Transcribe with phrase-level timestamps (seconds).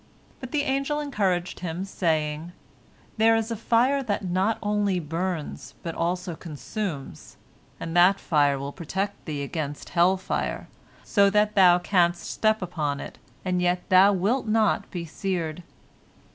[0.39, 2.53] But the angel encouraged him, saying,
[3.17, 7.37] "There is a fire that not only burns but also consumes,
[7.79, 10.67] and that fire will protect thee against hell fire,
[11.03, 15.61] so that thou canst step upon it, and yet thou wilt not be seared."